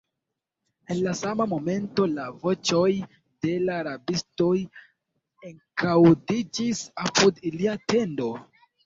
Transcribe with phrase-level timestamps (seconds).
[0.93, 2.87] En la sama momento la voĉoj
[3.47, 4.49] de la rabistoj
[5.51, 8.31] ekaŭdiĝis apud ilia tendo.